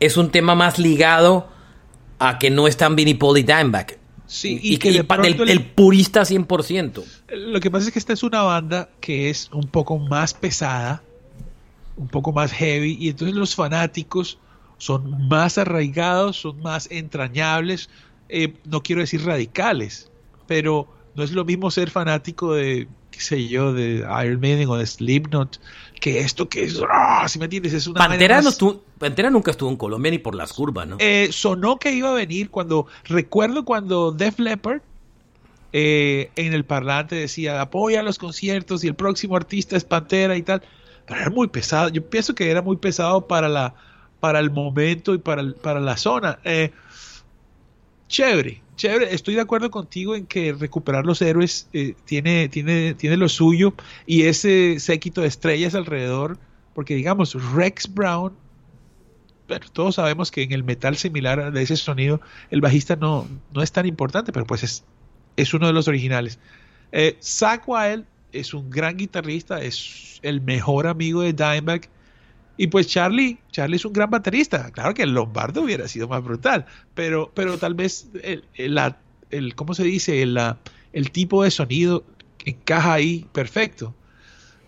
[0.00, 1.48] es un tema más ligado
[2.18, 3.98] a que no están Vinnie Paul y Dimebag.
[4.26, 5.06] Sí, y, que el,
[5.48, 7.04] el, purista 100%.
[7.36, 11.02] Lo que pasa es que esta es una banda que es un poco más pesada,
[11.96, 14.38] un poco más heavy, y entonces los fanáticos
[14.78, 17.90] son más arraigados, son más entrañables,
[18.28, 20.10] eh, no quiero decir radicales,
[20.46, 24.76] pero no es lo mismo ser fanático de qué sé yo, de Iron Maiden o
[24.76, 25.60] de Slipknot,
[26.00, 27.26] que esto que es, ¡ah!
[27.28, 27.98] si me entiendes, es una...
[27.98, 28.42] Pantera,
[28.98, 30.96] Pantera nunca estuvo en Colombia ni por las curvas, ¿no?
[30.98, 34.80] Eh, sonó que iba a venir cuando, recuerdo cuando Def Leppard
[35.72, 40.42] eh, en el parlante decía, apoya los conciertos y el próximo artista es Pantera y
[40.42, 40.62] tal,
[41.06, 43.74] pero era muy pesado, yo pienso que era muy pesado para la
[44.24, 46.38] para el momento y para, para la zona.
[46.44, 46.72] Eh,
[48.08, 53.16] chévere, chévere, estoy de acuerdo contigo en que recuperar los héroes eh, tiene, tiene, tiene
[53.16, 53.74] lo suyo
[54.06, 56.38] y ese séquito de estrellas alrededor,
[56.74, 58.32] porque digamos, Rex Brown,
[59.46, 63.62] pero todos sabemos que en el metal similar de ese sonido, el bajista no, no
[63.62, 64.84] es tan importante, pero pues es,
[65.36, 66.38] es uno de los originales.
[66.92, 71.88] Eh, Zach Wild es un gran guitarrista, es el mejor amigo de Dimebag
[72.56, 74.70] y pues Charlie, Charlie es un gran baterista.
[74.70, 78.44] Claro que el Lombardo hubiera sido más brutal, pero, pero tal vez el,
[79.30, 80.22] el, ¿cómo se dice?
[80.22, 80.38] El,
[80.92, 82.04] el tipo de sonido
[82.44, 83.94] encaja ahí perfecto.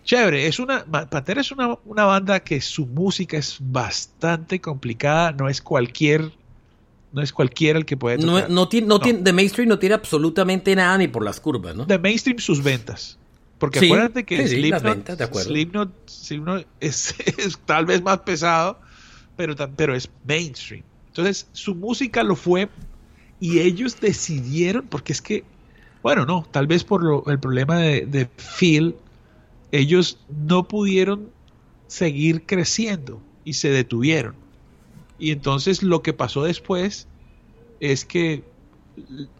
[0.04, 5.48] Chévere, es una, Pantera es una, una, banda que su música es bastante complicada, no
[5.48, 6.30] es cualquier,
[7.12, 8.48] no es cualquiera el que puede tocar.
[8.48, 11.74] No, no tiene, no, Tiene, The Mainstream no tiene absolutamente nada ni por las curvas,
[11.74, 11.86] ¿no?
[11.88, 13.18] The Mainstream sus ventas.
[13.58, 18.78] Porque acuérdate que Slipknot, Slipknot, es, es, tal vez más pesado,
[19.36, 20.82] pero, pero es mainstream.
[21.08, 22.68] Entonces, su música lo fue
[23.40, 25.44] y ellos decidieron, porque es que,
[26.02, 28.96] bueno, no, tal vez por el problema de, de Phil,
[29.72, 31.30] ellos no pudieron
[31.86, 34.34] seguir creciendo y se detuvieron.
[35.18, 37.08] Y entonces lo que pasó después
[37.80, 38.44] es que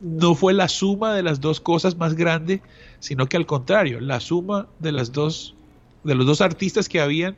[0.01, 2.63] no fue la suma de las dos cosas más grande,
[2.99, 5.55] sino que al contrario, la suma de las dos,
[6.05, 7.37] de los dos artistas que habían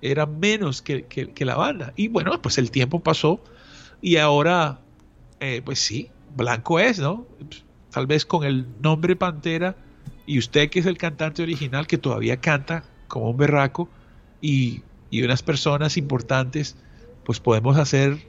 [0.00, 1.92] era menos que, la banda.
[1.96, 3.40] Y bueno, pues el tiempo pasó
[4.00, 4.80] y ahora,
[5.40, 7.26] eh, pues sí, blanco es, ¿no?
[7.90, 9.76] Tal vez con el nombre Pantera
[10.26, 13.88] y usted que es el cantante original que todavía canta como un berraco
[14.40, 16.76] y, y unas personas importantes,
[17.24, 18.28] pues podemos hacer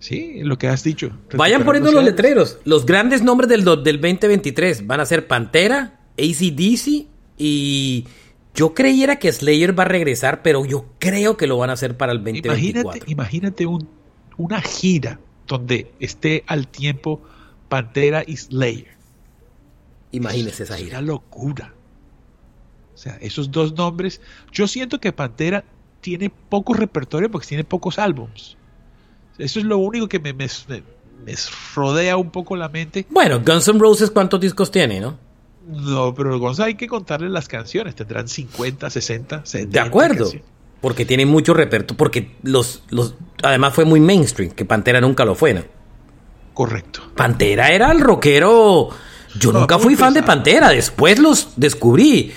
[0.00, 1.12] Sí, lo que has dicho.
[1.34, 2.58] Vayan poniendo los letreros.
[2.64, 8.06] Los grandes nombres del, del 2023 van a ser Pantera, ACDC y
[8.54, 11.96] yo creyera que Slayer va a regresar, pero yo creo que lo van a hacer
[11.96, 12.80] para el 2024.
[12.80, 13.88] Imagínate, imagínate un,
[14.38, 17.20] una gira donde esté al tiempo
[17.68, 18.96] Pantera y Slayer.
[20.12, 20.98] Imagínese esa gira.
[20.98, 21.74] Una locura.
[22.94, 24.20] O sea, esos dos nombres.
[24.50, 25.64] Yo siento que Pantera
[26.00, 28.56] tiene poco repertorio porque tiene pocos álbums.
[29.40, 30.48] Eso es lo único que me, me,
[31.74, 33.06] rodea un poco la mente.
[33.10, 35.18] Bueno, Guns N' Roses, ¿cuántos discos tiene, no?
[35.66, 37.94] No, pero Guns hay que contarle las canciones.
[37.94, 39.72] Tendrán 50, 60, 70.
[39.72, 40.30] De acuerdo.
[40.80, 41.96] Porque tiene mucho repertorio.
[41.96, 43.14] Porque los, los.
[43.42, 45.62] Además fue muy mainstream, que Pantera nunca lo fue, ¿no?
[46.54, 47.02] Correcto.
[47.14, 48.88] Pantera era el rockero.
[49.38, 50.70] Yo nunca fui fan de Pantera.
[50.70, 52.32] Después los descubrí.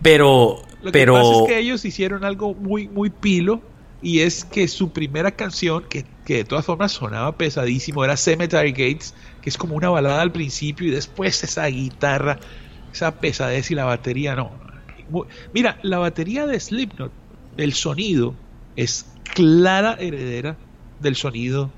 [0.00, 0.62] Pero.
[0.82, 1.14] Lo pero...
[1.14, 3.60] que pasa es que ellos hicieron algo muy, muy pilo
[4.00, 9.14] y es que su primera canción, que, de todas formas sonaba pesadísimo, era Cemetery Gates,
[9.42, 12.38] que es como una balada al principio y después esa guitarra,
[12.92, 14.50] esa pesadez y la batería, no.
[15.54, 17.12] Mira, la batería de Slipknot,
[17.56, 18.34] el sonido
[18.76, 20.56] es clara heredera
[21.00, 21.70] del sonido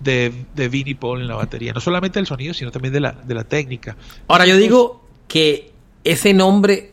[0.00, 1.72] de, de Vinnie Paul en la batería.
[1.72, 3.96] No solamente del sonido, sino también de la, de la técnica.
[4.28, 5.72] Ahora, yo digo que
[6.04, 6.92] ese nombre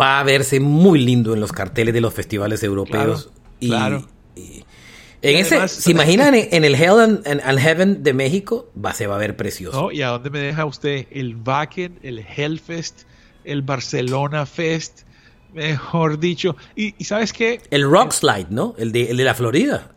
[0.00, 4.06] va a verse muy lindo en los carteles de los festivales europeos claro.
[5.22, 8.70] En ese, ¿se imaginan en, el Hell and, Heaven de México?
[8.82, 9.92] Va, se va a ver precioso.
[9.92, 11.06] ¿Y a dónde me deja usted?
[11.10, 13.02] El Wacken, el Hellfest,
[13.44, 15.02] el Barcelona Fest,
[15.52, 16.56] mejor dicho.
[16.74, 17.60] Y, ¿sabes qué?
[17.70, 18.74] El Rock Slide, ¿no?
[18.78, 19.92] El de, la Florida.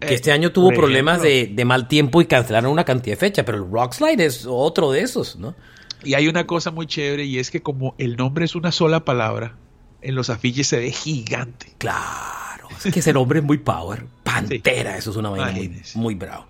[0.00, 3.20] Que eh, este año tuvo problemas de, de, mal tiempo y cancelaron una cantidad de
[3.20, 5.54] fechas, pero el Rock Slide es otro de esos, ¿no?
[6.02, 9.04] Y hay una cosa muy chévere y es que como el nombre es una sola
[9.04, 9.56] palabra,
[10.00, 11.74] en los afiches se ve gigante.
[11.78, 12.49] Claro.
[12.84, 14.04] Es que ese nombre es muy power.
[14.22, 15.52] Pantera, eso es una vaina
[15.94, 16.46] muy, bravo.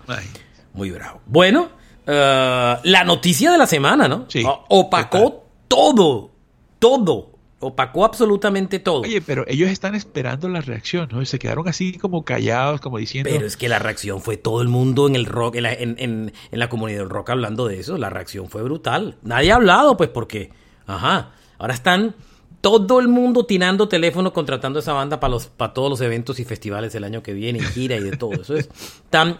[0.72, 1.20] Muy bravo.
[1.26, 1.70] Bueno,
[2.06, 4.26] eh, la noticia de la semana, ¿no?
[4.28, 4.44] Sí.
[4.68, 6.30] opacó todo.
[6.78, 7.30] Todo.
[7.62, 9.02] Opacó absolutamente todo.
[9.02, 11.22] Oye, pero ellos están esperando la reacción, ¿no?
[11.26, 13.28] Se quedaron así como callados, como diciendo.
[13.30, 16.32] Pero es que la reacción fue todo el mundo en el rock, en la, en
[16.52, 17.98] la comunidad del rock hablando de eso.
[17.98, 19.16] La reacción fue brutal.
[19.22, 20.50] Nadie ha hablado, pues, porque.
[20.86, 21.32] Ajá.
[21.58, 22.14] Ahora están
[22.60, 26.44] todo el mundo tirando teléfono contratando esa banda para los para todos los eventos y
[26.44, 28.54] festivales del año que viene, gira y de todo eso.
[28.56, 28.68] Es,
[29.04, 29.38] están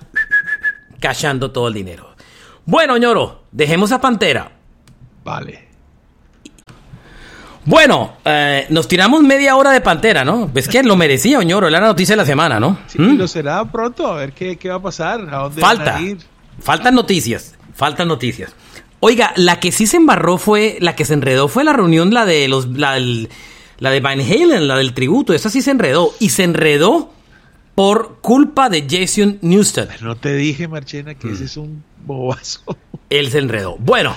[1.00, 2.08] cachando todo el dinero.
[2.66, 4.52] Bueno, ñoro, dejemos a Pantera.
[5.24, 5.70] Vale.
[7.64, 10.50] Bueno, eh, nos tiramos media hora de Pantera, ¿no?
[10.54, 12.78] Es que lo merecía, ñoro, era la noticia de la semana, ¿no?
[12.86, 13.18] Sí, ¿Mm?
[13.18, 16.00] lo será pronto, a ver qué, va a pasar, a dónde Falta,
[16.60, 18.54] faltan noticias, faltan noticias.
[19.00, 22.26] Oiga, la que sí se embarró fue, la que se enredó fue la reunión, la
[22.26, 25.32] de los, la, la de Van Halen, la del tributo.
[25.32, 26.12] Esa sí se enredó.
[26.20, 27.10] Y se enredó
[27.74, 29.88] por culpa de Jason Newsted.
[30.02, 32.76] No te dije, Marchena, que ese es un bobazo.
[33.10, 33.76] Él se enredó.
[33.78, 34.14] Bueno,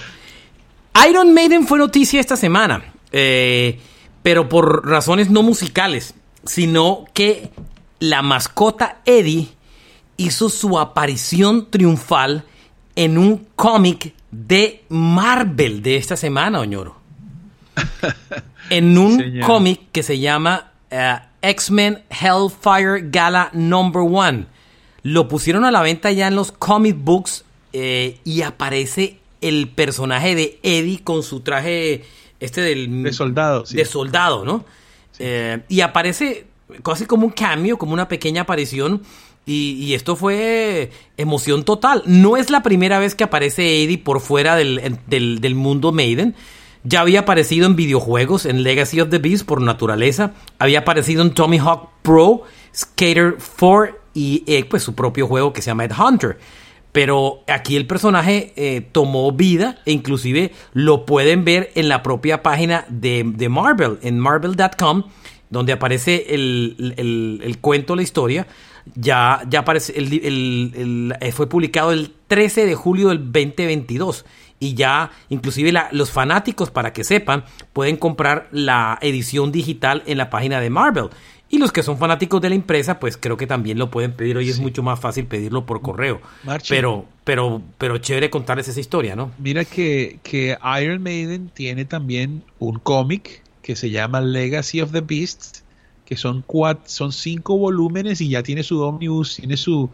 [1.09, 2.83] Iron Maiden fue noticia esta semana.
[3.11, 3.79] Eh,
[4.21, 6.15] pero por razones no musicales,
[6.45, 7.51] sino que
[7.99, 9.49] la mascota Eddie
[10.17, 12.45] hizo su aparición triunfal
[12.95, 16.97] en un cómic de Marvel de esta semana, Oñoro.
[18.69, 24.47] en un cómic que se llama eh, X-Men Hellfire Gala Number One.
[25.03, 30.35] Lo pusieron a la venta ya en los comic books eh, y aparece el personaje
[30.35, 32.05] de Eddie con su traje
[32.39, 33.03] este del...
[33.03, 33.63] De soldado.
[33.69, 34.65] De soldado, ¿no?
[35.19, 36.47] Eh, y aparece
[36.83, 39.01] casi como un cambio, como una pequeña aparición
[39.45, 42.03] y, esto fue emoción total.
[42.05, 46.35] No es la primera vez que aparece Eddie por fuera del, mundo Maiden.
[46.85, 50.33] Ya había aparecido en videojuegos, en Legacy of the Beast por naturaleza.
[50.59, 55.61] Había aparecido en Tommy Hawk Pro, Skater 4 y eh, pues su propio juego que
[55.61, 56.37] se llama Ed Hunter.
[56.93, 62.43] Pero aquí el personaje eh, tomó vida e inclusive lo pueden ver en la propia
[62.43, 65.03] página de, de Marvel, en marvel.com,
[65.49, 68.45] donde aparece el, el, el, cuento, la historia.
[68.95, 74.25] Ya, ya aparece, el, eh, fue publicado el 13 de julio del 2022
[74.59, 77.43] y ya inclusive la, los fanáticos, para que sepan,
[77.73, 81.09] pueden comprar la edición digital en la página de Marvel.
[81.49, 84.37] Y los que son fanáticos de la empresa, pues creo que también lo pueden pedir.
[84.37, 86.19] Hoy es mucho más fácil pedirlo por correo.
[86.67, 89.31] pero, pero, pero chévere contarles esa historia, ¿no?
[89.37, 95.01] Mira que, que Iron Maiden tiene también un cómic que se llama Legacy of the
[95.01, 95.62] Beasts,
[96.13, 99.89] que son cuatro, son cinco volúmenes y ya tiene su omnibus, tiene su,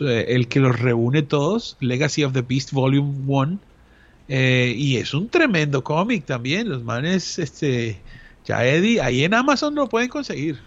[0.00, 3.58] eh, el que los reúne todos, Legacy of the Beast Volume 1.
[4.28, 6.68] Eh, y es un tremendo cómic también.
[6.68, 8.00] Los manes, este,
[8.44, 10.60] ya Eddie, ahí en Amazon lo pueden conseguir.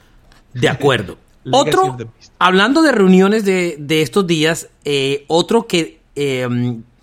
[0.53, 1.17] De acuerdo.
[1.51, 1.97] otro,
[2.39, 6.01] hablando de reuniones de, estos días, eh, otro que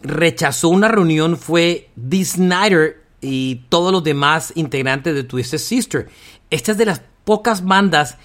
[0.03, 6.09] rechazó una reunión fue Dee Snyder y todos los demás integrantes de Twisted Sister.
[6.51, 8.19] Esta es de las pocas bandas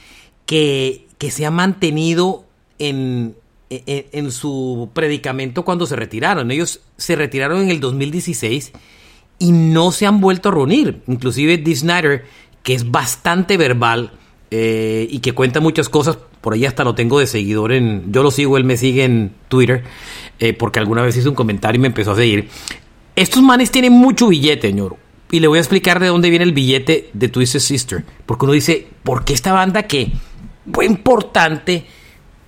[0.47, 2.43] que, que se ha mantenido
[2.79, 3.35] en,
[3.69, 6.49] en, su predicamento cuando se retiraron.
[6.49, 8.71] Ellos se retiraron en el 2016
[9.37, 11.03] y no se han vuelto a reunir.
[11.05, 12.25] Inclusive Dee Snyder,
[12.63, 14.11] que es bastante verbal,
[14.49, 16.17] eh, y que cuenta muchas cosas.
[16.41, 18.11] Por ahí hasta lo tengo de seguidor en.
[18.11, 19.83] Yo lo sigo, él me sigue en Twitter,
[20.39, 22.49] eh, porque alguna vez hizo un comentario y me empezó a seguir.
[23.15, 24.97] Estos manes tienen mucho billete, señor.
[25.31, 28.05] Y le voy a explicar de dónde viene el billete de Twisted Sister.
[28.25, 30.11] Porque uno dice, ¿por qué esta banda que
[30.71, 31.85] fue importante,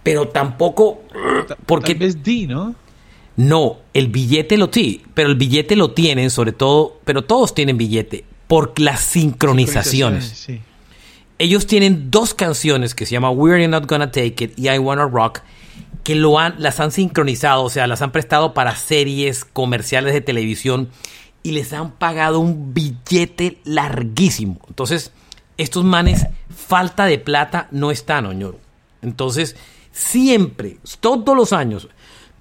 [0.04, 1.04] pero tampoco.
[1.66, 1.98] Porque.
[2.00, 2.76] es D, ¿no?
[3.36, 7.78] No, el billete lo tiene, pero el billete lo tienen, sobre todo, pero todos tienen
[7.78, 10.26] billete, por las sincronizaciones.
[10.26, 10.62] Sí
[11.40, 15.08] ellos tienen dos canciones que se llama We're Not Gonna Take It y I Wanna
[15.08, 15.42] Rock
[16.04, 20.22] que lo han, las han sincronizado, o sea, las han prestado para series comerciales de
[20.22, 20.90] televisión
[21.48, 24.60] y les han pagado un billete larguísimo.
[24.68, 25.14] Entonces,
[25.56, 28.60] estos manes, falta de plata no están, oñoro.
[29.02, 29.56] Entonces,
[29.94, 31.88] siempre, todos los años,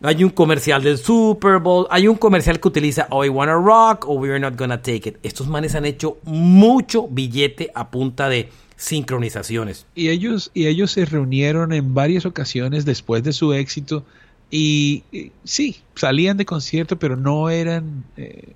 [0.03, 4.09] hay un comercial del Super Bowl, hay un comercial que utiliza Oh, I Wanna Rock
[4.09, 5.17] o We're Not Gonna Take It.
[5.23, 9.87] Estos manes han hecho mucho billete a punta de sincronizaciones.
[9.95, 14.05] Y ellos, y ellos se reunieron en varias ocasiones después de su éxito
[14.51, 15.05] y,
[15.45, 18.53] sí, salían de concierto, pero no eran eh,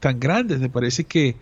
[0.00, 0.60] tan, grandes.
[0.60, 1.36] Me parece que,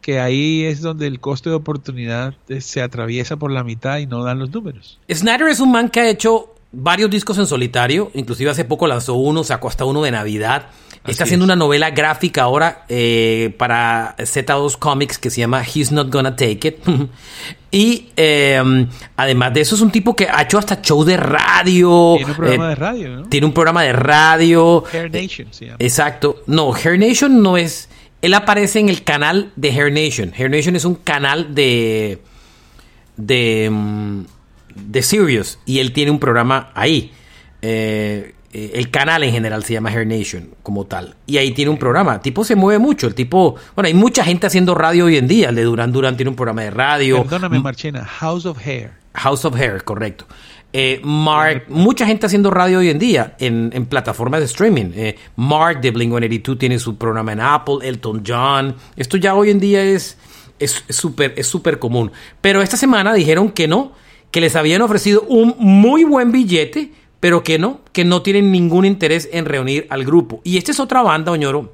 [0.00, 4.06] que ahí es donde el costo de oportunidad eh, se atraviesa por la mitad y
[4.06, 5.00] no dan los números.
[5.10, 9.14] Snyder es un man que ha hecho varios discos en solitario, inclusive hace poco lanzó
[9.14, 10.66] uno, sacó hasta uno de Navidad.
[11.06, 16.10] Está haciendo una novela gráfica ahora eh, para Z2 Comics que se llama He's Not
[16.10, 16.76] Gonna Take It.
[17.70, 22.14] y em, además de eso es un tipo que ha hecho hasta show de radio.
[22.16, 23.22] Tiene un programa eh, de radio, ¿no?
[23.28, 24.84] Tiene un programa de radio.
[24.90, 25.76] Hair Nation se llama.
[25.78, 26.42] Exacto.
[26.46, 27.90] No, Hair Nation no es...
[28.22, 30.32] Él aparece en el canal de Hair Nation.
[30.34, 32.18] Hair Nation es un canal de...
[33.18, 34.24] de...
[34.74, 35.58] De Sirius.
[35.66, 37.12] Y él tiene un programa ahí.
[37.62, 41.16] Eh, eh, el canal en general se llama Hair Nation como tal.
[41.26, 42.14] Y ahí tiene un programa.
[42.14, 43.06] El tipo se mueve mucho.
[43.06, 45.48] El tipo, bueno, hay mucha gente haciendo radio hoy en día.
[45.48, 47.22] El de Duran Duran tiene un programa de radio.
[47.22, 48.04] Perdóname, Marchena.
[48.04, 48.92] House of Hair.
[49.14, 50.26] House of Hair, correcto.
[50.72, 54.90] Eh, Mark, mucha gente haciendo radio hoy en día en, plataformas de streaming.
[54.94, 58.74] Eh, Mark de Blink-182 tiene su programa en Apple, Elton John.
[58.96, 60.18] Esto ya hoy en día es
[60.88, 62.10] súper es súper común.
[62.40, 63.92] Pero esta semana dijeron que no,
[64.34, 68.84] que les habían ofrecido un muy buen billete pero que no, que no tienen ningún
[68.84, 70.40] interés en reunir al grupo.
[70.42, 71.72] Y esta es otra banda, Oñoro,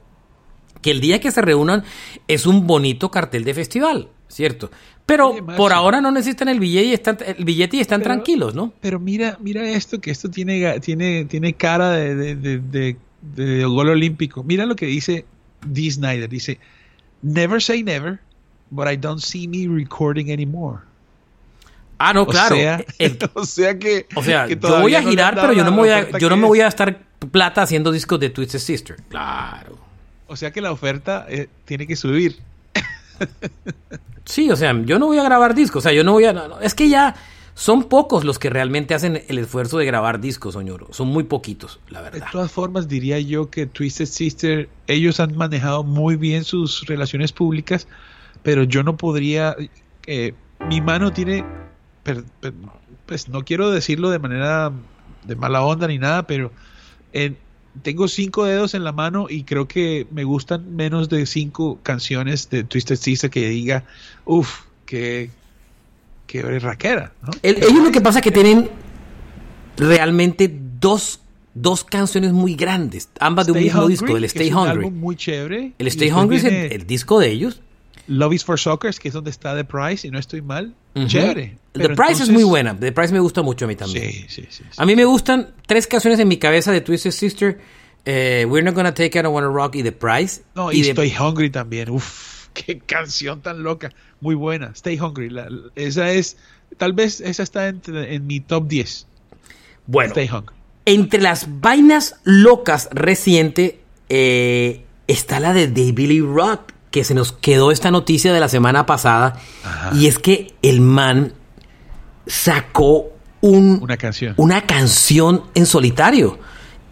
[0.83, 1.85] que el día que se reúnan
[2.29, 4.71] es un bonito cartel de festival, ¿cierto?
[5.07, 8.75] Pero por ahora no necesitan el billete y están, el billete y están tranquilos, ¿no?
[8.83, 14.45] Pero mira, mira esto, que esto tiene, tiene, tiene cara de, de, de, gol olímpico.
[14.45, 15.25] Mira lo que dice
[15.67, 16.61] Dee Snyder, dice,
[17.23, 18.21] Never say never,
[18.71, 20.90] but I don't see me recording anymore.
[22.03, 22.57] Ah, no, claro.
[23.35, 24.07] O sea, que.
[24.15, 26.47] O sea, yo voy a girar, pero yo no, me voy a, yo no me
[26.47, 26.99] voy a estar
[27.31, 28.97] plata haciendo discos de Twisted Sister.
[29.11, 29.79] Claro.
[30.27, 32.39] O sea que la oferta eh, tiene que subir.
[34.25, 35.81] sí, o sea, yo no voy a grabar discos.
[35.81, 36.49] O sea, yo no voy a.
[36.63, 37.15] es que ya
[37.53, 40.89] son pocos los que realmente hacen el esfuerzo de grabar discos, Soñoro.
[40.93, 42.25] Son muy poquitos, la verdad.
[42.25, 47.33] De todas formas, diría yo que Twisted Sister, ellos han manejado muy bien sus relaciones
[47.33, 47.87] públicas,
[48.43, 49.55] pero yo no podría.
[50.07, 50.33] Eh,
[50.67, 51.45] mi mano tiene
[53.07, 54.73] pues no quiero decirlo de manera
[55.25, 56.51] de mala onda ni nada, pero
[57.83, 62.51] tengo cinco dedos en la mano y creo que me gustan menos de cinco canciones
[62.51, 63.85] de Twisted Sister que diga,
[64.25, 65.31] uff, qué,
[66.27, 67.13] qué raquera.
[67.23, 67.31] ¿no?
[67.43, 68.71] ellos lo que pasa es que tienen
[69.77, 71.21] realmente dos,
[71.55, 74.91] dos canciones muy grandes, ambas de un mismo disco, el Stay Hungry.
[74.91, 75.73] muy chévere.
[75.79, 77.63] El Stay Hungry es el, disco de ellos.
[78.09, 80.75] Love is for Soccer, que es donde está The Price, y no estoy mal.
[81.07, 81.57] Chévere.
[81.73, 82.79] The Price es muy buena.
[82.79, 84.11] The Price me gusta mucho a mí también.
[84.11, 87.61] Sí, sí, sí, A mí me gustan tres canciones en mi cabeza de Twisted Sister.
[88.05, 90.43] Eh, We're Not Gonna Take It, I Wanna Rock y The Price.
[90.55, 91.91] No, y, Stay Hungry también.
[91.91, 93.93] Uf, qué canción tan loca.
[94.21, 94.73] Muy buena.
[94.75, 95.31] Stay Hungry.
[95.77, 96.37] esa es,
[96.77, 99.07] tal vez esa está en mi top 10.
[99.87, 100.15] Bueno,
[100.85, 107.33] entre las vainas locas reciente eh, está la de David Lee Roth, que se nos
[107.33, 109.39] quedó esta noticia de la semana pasada.
[109.95, 111.35] Y es que el man
[112.27, 113.07] sacó
[113.41, 114.35] una canción.
[114.37, 116.39] Una canción en solitario.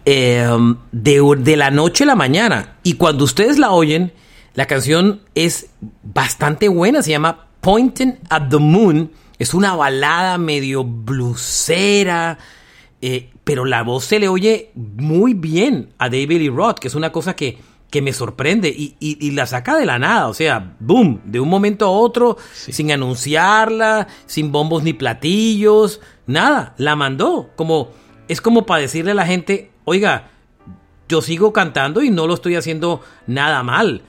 [0.05, 2.77] Em, de, de, la noche a la mañana.
[2.83, 4.13] Y cuando ustedes la oyen,
[4.55, 5.67] la canción es
[6.01, 7.03] bastante buena.
[7.03, 9.11] Se llama Pointing at the Moon.
[9.37, 12.37] Es una balada medio blusera
[13.01, 16.95] eh, pero la voz se le oye muy bien a David Lee Roth, que es
[16.95, 17.57] una cosa que,
[17.89, 21.85] que me sorprende y, la saca de la nada, o sea, boom, de un momento
[21.85, 27.89] a otro, sin anunciarla, sin bombos ni platillos, nada, la mandó, como
[28.27, 30.29] es como para decirle a la gente, oiga,
[31.07, 34.03] yo sigo cantando y no lo estoy haciendo nada mal.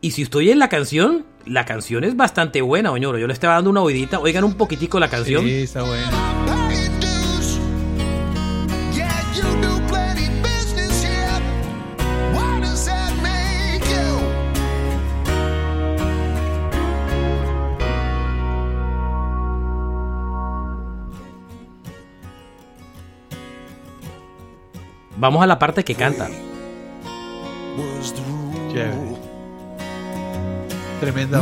[0.00, 3.18] Y si estoy en la canción, la canción es bastante buena, oñoro.
[3.18, 5.44] Yo le estaba dando una oidita, oigan un poquitico la canción.
[5.44, 6.67] Sí, está buena.
[25.18, 26.28] Vamos a la parte que canta.
[31.00, 31.40] Tremenda.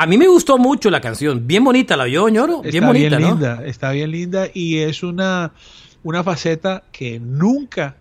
[0.00, 3.30] A mí me gustó mucho la canción, bien bonita, la oyó ñoro, bien bonita, bien
[3.30, 5.50] linda, está bien linda y es una,
[6.04, 7.96] una faceta que nunca,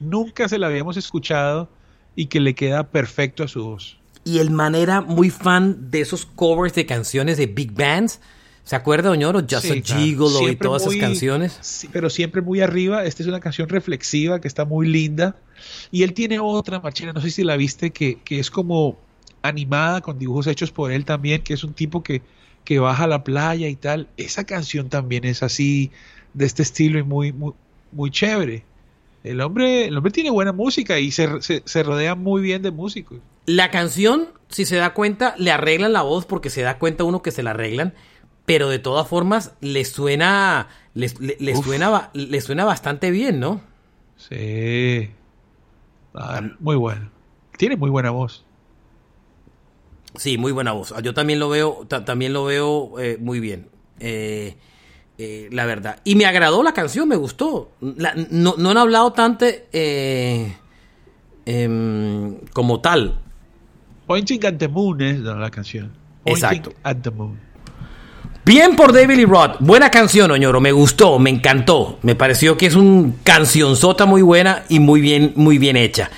[0.00, 1.68] nunca se la habíamos escuchado
[2.16, 3.98] y que le queda perfecto a su voz.
[4.24, 8.20] Y el manera muy fan de esos covers de canciones de big bands.
[8.62, 9.40] ¿Se acuerda, Oñoro?
[9.40, 11.58] Just a Gigolo y todas esas canciones.
[11.60, 13.04] Sí, pero siempre muy arriba.
[13.04, 15.36] Esta es una canción reflexiva que está muy linda.
[15.90, 18.96] Y él tiene otra, Marchena, no sé si la viste, que, que es como
[19.44, 22.22] animada con dibujos hechos por él también, que es un tipo que,
[22.64, 24.08] que baja a la playa y tal.
[24.16, 25.90] Esa canción también es así,
[26.32, 27.52] de este estilo y muy, muy,
[27.92, 28.64] muy chévere.
[29.22, 33.18] El hombre, el hombre tiene buena música y se, se, rodea muy bien de músicos.
[33.46, 37.22] La canción, si se da cuenta, le arreglan la voz porque se da cuenta uno
[37.22, 37.94] que se la arreglan,
[38.46, 43.60] pero de todas formas le suena, le, suena, le suena bastante bien, ¿no?
[44.16, 45.10] Sí.
[46.14, 47.10] Ah, muy bueno.
[47.58, 48.44] Tiene muy buena voz.
[50.16, 50.94] Sí, muy buena voz.
[51.02, 53.68] Yo también lo veo, también lo veo eh, muy bien.
[54.00, 54.56] Eh,
[55.18, 56.00] eh, la verdad.
[56.04, 57.72] Y me agradó la canción, me gustó.
[57.80, 60.54] no, han hablado tanto em,
[62.52, 63.20] como tal.
[64.06, 65.92] Pointing at the Moon es la canción.
[66.24, 66.72] Exacto.
[66.82, 67.38] At the Moon.
[68.44, 69.56] Bien por David Lee Roth.
[69.60, 70.60] Buena canción, Oñoro.
[70.60, 71.98] Me gustó, me encantó.
[72.02, 76.10] Me pareció que es un cancionzota muy buena y muy bien, muy bien hecha.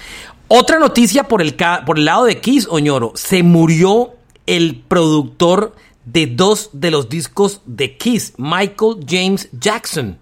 [0.48, 3.12] Otra noticia por el, por el lado de Kiss, Oñoro.
[3.14, 4.14] Se murió
[4.46, 5.74] el productor
[6.04, 10.18] de dos de los discos de Kiss, Michael James Jackson.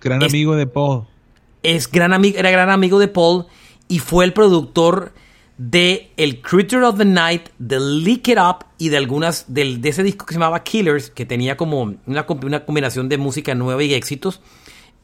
[0.00, 1.06] Gran amigo de Paul.
[1.64, 3.46] Es gran amigo, era gran amigo de Paul
[3.88, 5.12] y fue el productor
[5.56, 10.04] de El Creature of the Night, de Lick It Up y de algunas de ese
[10.04, 13.94] disco que se llamaba Killers, que tenía como una, una combinación de música nueva y
[13.94, 14.40] éxitos.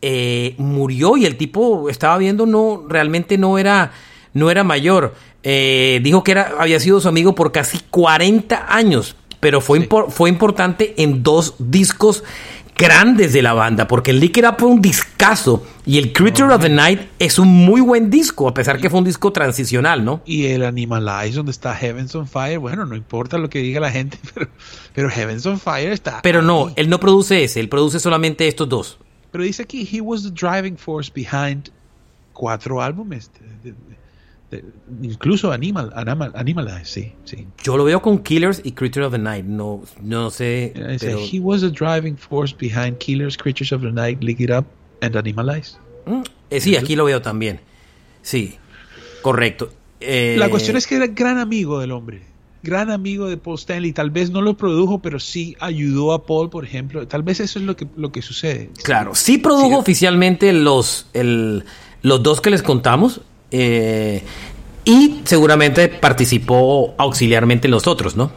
[0.07, 3.93] Eh, murió y el tipo estaba viendo, no, realmente no era,
[4.35, 5.15] no era mayor.
[5.43, 10.29] Eh, dijo que era, había sido su amigo por casi 40 años, pero fue, fue
[10.29, 12.23] importante en dos discos
[12.77, 16.53] grandes de la banda, porque el Lick It Up fue un discazo y el Creature
[16.53, 20.05] of the Night es un muy buen disco, a pesar que fue un disco transicional,
[20.05, 20.21] ¿no?
[20.27, 23.91] Y el Animalize, donde está Heavens on Fire, bueno, no importa lo que diga la
[23.91, 24.49] gente, pero,
[24.93, 26.21] pero Heavens on Fire está.
[26.23, 28.99] Pero no, él no produce ese, él produce solamente estos dos.
[29.35, 31.73] Pero dice aquí, he was the driving force behind
[32.35, 33.33] cuatro álbumes.
[35.03, 37.45] incluso Animal, Animal, Animal, sí, sí.
[37.65, 39.45] Yo lo veo con Killers y Creatures of the Night.
[39.45, 40.73] No, no sé.
[41.33, 44.67] He was the driving force behind Killers, Creatures of the Night, Lick It Up
[45.01, 45.79] And Animalize.
[46.07, 47.59] Mm, eh, sí, aquí lo veo también.
[48.23, 48.55] Sí,
[49.21, 49.69] correcto.
[49.99, 52.23] Eh, la cuestión es que era gran amigo del hombre,
[52.65, 53.93] gran amigo de Paul Stanley.
[53.93, 57.07] Tal vez no lo produjo, pero sí ayudó a Paul, por ejemplo.
[57.07, 58.71] Tal vez eso es lo que, lo que sucede.
[58.83, 63.21] Claro, sí produjo oficialmente los, los dos que les contamos.
[63.53, 64.25] Eh,
[64.85, 68.33] y seguramente participó auxiliarmente en los otros, ¿no?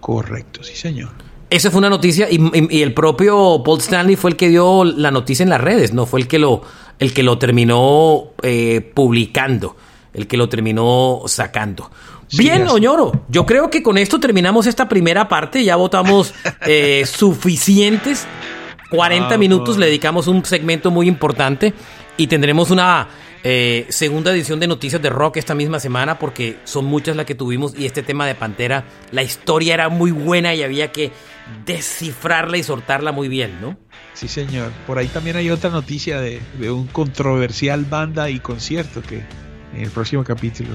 [0.00, 1.10] Correcto, sí, señor.
[1.50, 5.44] Esa fue una noticia y, el propio Paul Stanley fue el que dio la noticia
[5.44, 6.62] en las redes, no fue el que lo,
[6.98, 9.76] el que lo terminó eh, publicando,
[10.14, 11.90] el que lo terminó sacando.
[12.32, 16.34] Bien, Oñoro, yo creo que con esto terminamos esta primera parte, ya votamos
[16.66, 18.26] eh, suficientes.
[18.90, 21.74] 40 minutos, le dedicamos un segmento muy importante
[22.16, 23.08] y tendremos una
[23.42, 27.34] eh, segunda edición de Noticias de Rock esta misma semana porque son muchas las que
[27.34, 31.12] tuvimos y este tema de Pantera, la historia era muy buena y había que
[31.66, 33.76] descifrarla y soltarla muy bien, ¿no?
[34.14, 34.70] Sí, señor.
[34.86, 39.22] Por ahí también hay otra noticia de, un controversial banda y concierto que
[39.74, 40.70] en el próximo capítulo.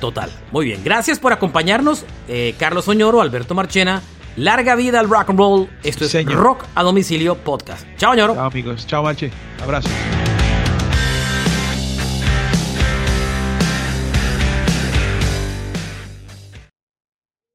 [0.00, 0.30] Total.
[0.50, 0.80] Muy bien.
[0.82, 2.04] Gracias por acompañarnos.
[2.28, 4.02] Eh, Carlos Oñoro, Alberto Marchena.
[4.36, 5.68] Larga vida al rock and roll.
[5.82, 7.86] Esto es Rock a Domicilio Podcast.
[7.96, 8.34] Chao, Oñoro.
[8.34, 8.86] Chao, amigos.
[8.86, 9.30] Chao, Mache.
[9.62, 9.88] Abrazo.